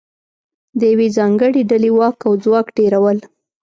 [0.79, 3.17] د یوې ځانګړې ډلې واک او ځواک ډېرول